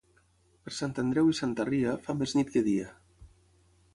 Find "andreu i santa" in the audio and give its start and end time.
1.01-1.67